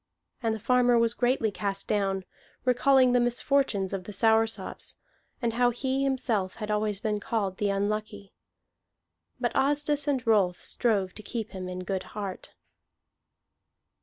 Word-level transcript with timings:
And 0.41 0.55
the 0.55 0.59
farmer 0.59 0.97
was 0.97 1.13
greatly 1.13 1.51
cast 1.51 1.87
down, 1.87 2.25
recalling 2.65 3.11
the 3.11 3.19
misfortunes 3.19 3.93
of 3.93 4.05
the 4.05 4.11
Soursops, 4.11 4.95
and 5.43 5.53
how 5.53 5.69
he 5.69 6.03
himself 6.03 6.55
had 6.55 6.69
been 6.69 6.73
always 6.73 7.01
called 7.19 7.57
the 7.57 7.69
Unlucky. 7.69 8.33
But 9.39 9.53
Asdis 9.53 10.07
and 10.07 10.25
Rolf 10.25 10.59
strove 10.59 11.13
to 11.13 11.21
keep 11.21 11.51
him 11.51 11.69
in 11.69 11.83
good 11.83 12.01
heart. 12.17 12.55